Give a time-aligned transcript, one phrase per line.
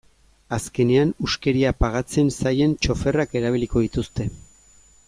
[0.55, 4.29] Azkenean, huskeria pagatzen zaien txoferrak erabiliko dituzte.